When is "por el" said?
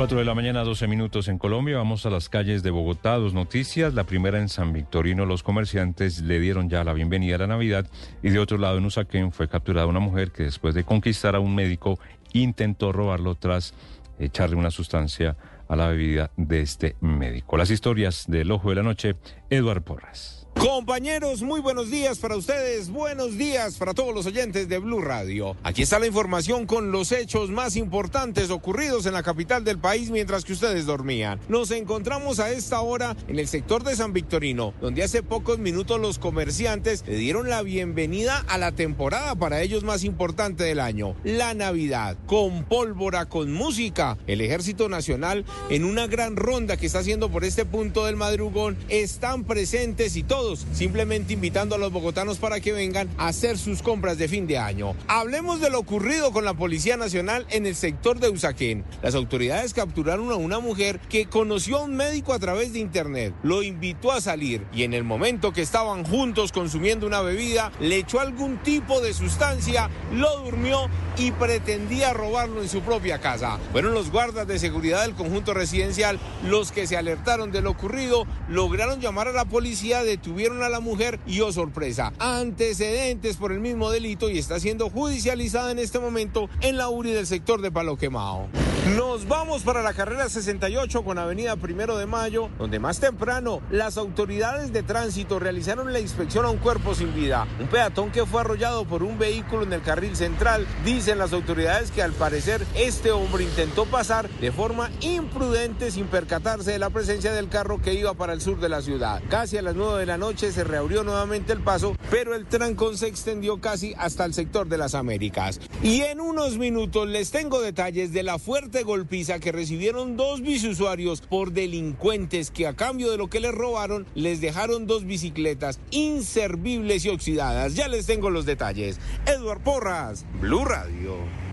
83.36-83.60